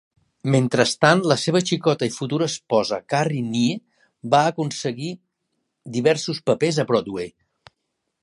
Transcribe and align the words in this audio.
Mentrestant, 0.53 1.19
la 1.31 1.35
seva 1.41 1.59
xicota 1.71 2.07
i 2.11 2.13
futura 2.15 2.47
esposa 2.51 2.99
Carrie 3.13 3.45
Nye 3.51 3.77
va 4.35 4.41
aconseguir 4.53 5.13
diversos 5.99 6.43
papers 6.51 6.81
a 6.85 6.87
Broadway. 6.93 7.29